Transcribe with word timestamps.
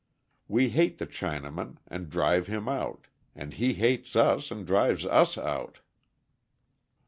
We 0.47 0.69
hate 0.69 0.97
the 0.97 1.05
Chinaman 1.05 1.77
and 1.87 2.09
drive 2.09 2.47
him 2.47 2.67
out, 2.67 3.05
and 3.35 3.53
he 3.53 3.73
hates 3.75 4.15
us 4.15 4.49
and 4.49 4.65
drives 4.65 5.05
us 5.05 5.37
out. 5.37 5.81